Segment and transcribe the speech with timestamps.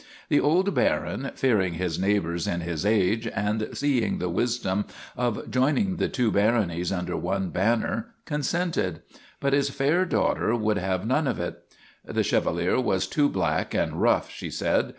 [0.29, 4.85] The old Baron, fearing his neighbors in his age, and seeing the wis dom
[5.15, 9.03] of joining the two baronies under one banner, consented;
[9.39, 11.59] but his fair daughter would have none of it.
[12.03, 14.89] The Chevalier was too black and rough, she said.